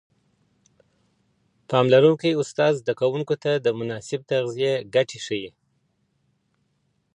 [1.69, 5.49] پاملرونکی استاد زده کوونکو ته د مناسب تغذیې ګټې ښيي.